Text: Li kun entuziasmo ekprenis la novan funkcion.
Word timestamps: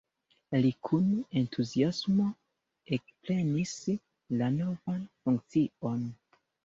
Li 0.61 0.69
kun 0.87 1.09
entuziasmo 1.41 2.25
ekprenis 2.97 3.75
la 4.41 4.49
novan 4.59 5.05
funkcion. 5.21 6.09